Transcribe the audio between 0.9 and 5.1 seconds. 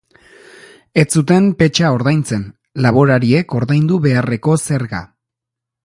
Ez zuten petxa ordaintzen, laborariek ordaindu beharreko zerga.